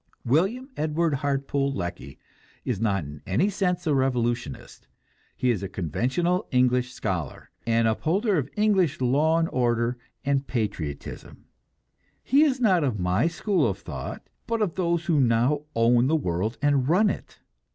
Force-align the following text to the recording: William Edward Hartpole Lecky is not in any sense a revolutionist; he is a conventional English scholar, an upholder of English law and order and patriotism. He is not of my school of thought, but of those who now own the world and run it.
William 0.25 0.67
Edward 0.75 1.13
Hartpole 1.17 1.75
Lecky 1.75 2.17
is 2.65 2.81
not 2.81 3.03
in 3.03 3.21
any 3.27 3.51
sense 3.51 3.85
a 3.85 3.93
revolutionist; 3.93 4.87
he 5.37 5.51
is 5.51 5.61
a 5.61 5.69
conventional 5.69 6.47
English 6.49 6.91
scholar, 6.91 7.51
an 7.67 7.85
upholder 7.85 8.39
of 8.39 8.49
English 8.57 8.99
law 8.99 9.37
and 9.37 9.47
order 9.51 9.99
and 10.25 10.47
patriotism. 10.47 11.45
He 12.23 12.41
is 12.41 12.59
not 12.59 12.83
of 12.83 12.99
my 12.99 13.27
school 13.27 13.67
of 13.67 13.77
thought, 13.77 14.27
but 14.47 14.59
of 14.59 14.73
those 14.73 15.05
who 15.05 15.21
now 15.21 15.65
own 15.75 16.07
the 16.07 16.15
world 16.15 16.57
and 16.63 16.89
run 16.89 17.11
it. 17.11 17.37